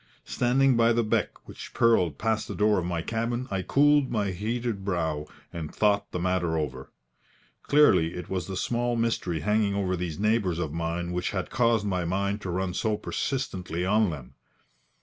Standing 0.25 0.75
by 0.75 0.93
the 0.93 1.03
beck 1.03 1.47
which 1.47 1.75
purled 1.75 2.17
past 2.17 2.47
the 2.47 2.55
door 2.55 2.79
of 2.79 2.85
my 2.85 3.03
cabin, 3.03 3.47
I 3.51 3.61
cooled 3.61 4.09
my 4.09 4.31
heated 4.31 4.83
brow, 4.83 5.27
and 5.53 5.71
thought 5.71 6.11
the 6.11 6.17
matter 6.17 6.57
over. 6.57 6.91
Clearly 7.61 8.15
it 8.15 8.27
was 8.27 8.47
the 8.47 8.57
small 8.57 8.95
mystery 8.95 9.41
hanging 9.41 9.75
over 9.75 9.95
these 9.95 10.17
neighbours 10.17 10.57
of 10.57 10.73
mine 10.73 11.11
which 11.11 11.29
had 11.29 11.51
caused 11.51 11.85
my 11.85 12.03
mind 12.03 12.41
to 12.41 12.49
run 12.49 12.73
so 12.73 12.97
persistently 12.97 13.85
on 13.85 14.09
them. 14.09 14.33